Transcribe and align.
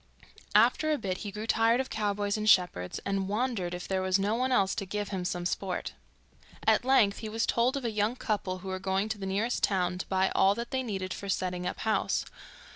After 0.55 0.91
a 0.91 0.97
bit 0.97 1.19
he 1.19 1.31
grew 1.31 1.45
tired 1.45 1.79
of 1.79 1.91
cowboys 1.91 2.35
and 2.35 2.49
shepherds, 2.49 2.99
and 3.05 3.27
wondered 3.29 3.75
if 3.75 3.87
there 3.87 4.01
was 4.01 4.17
no 4.17 4.33
one 4.33 4.51
else 4.51 4.73
to 4.73 4.85
give 4.87 5.09
him 5.09 5.23
some 5.23 5.45
sport. 5.45 5.93
At 6.65 6.83
length 6.83 7.19
he 7.19 7.29
was 7.29 7.45
told 7.45 7.77
of 7.77 7.85
a 7.85 7.91
young 7.91 8.15
couple 8.15 8.57
who 8.65 8.69
were 8.69 8.79
going 8.79 9.09
to 9.09 9.19
the 9.19 9.27
nearest 9.27 9.61
town 9.61 9.99
to 9.99 10.07
buy 10.07 10.31
all 10.33 10.55
that 10.55 10.71
they 10.71 10.81
needed 10.81 11.13
for 11.13 11.29
setting 11.29 11.67
up 11.67 11.81
house. 11.81 12.25